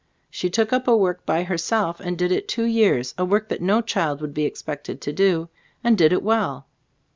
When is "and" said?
1.99-2.17, 5.83-5.95